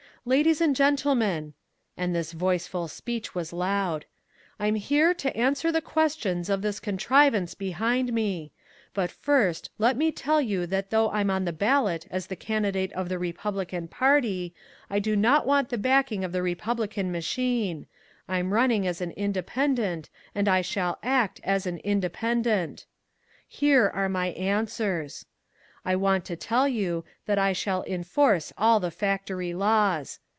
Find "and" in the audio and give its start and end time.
0.61-0.75, 1.97-2.13, 20.35-20.47